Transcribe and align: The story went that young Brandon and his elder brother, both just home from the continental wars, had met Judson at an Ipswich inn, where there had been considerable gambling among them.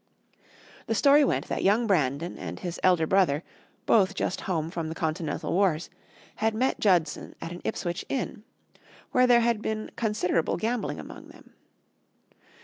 The 0.87 0.95
story 0.95 1.23
went 1.23 1.47
that 1.47 1.61
young 1.63 1.85
Brandon 1.85 2.35
and 2.39 2.59
his 2.59 2.79
elder 2.81 3.05
brother, 3.05 3.43
both 3.85 4.15
just 4.15 4.41
home 4.49 4.71
from 4.71 4.89
the 4.89 4.95
continental 4.95 5.53
wars, 5.53 5.91
had 6.37 6.55
met 6.55 6.79
Judson 6.79 7.35
at 7.39 7.51
an 7.51 7.61
Ipswich 7.63 8.03
inn, 8.09 8.43
where 9.11 9.27
there 9.27 9.41
had 9.41 9.61
been 9.61 9.91
considerable 9.95 10.57
gambling 10.57 10.99
among 10.99 11.27
them. 11.27 11.53